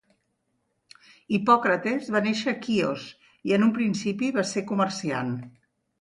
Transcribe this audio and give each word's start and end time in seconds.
Hipòcrates 1.35 2.09
va 2.15 2.21
néixer 2.27 2.49
a 2.53 2.57
Quios 2.63 3.07
i 3.51 3.57
en 3.59 3.67
un 3.67 3.75
principi 3.79 4.35
va 4.39 4.47
ser 4.53 4.65
comerciant. 4.73 5.31